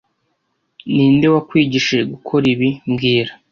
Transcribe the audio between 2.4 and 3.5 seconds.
ibi mbwira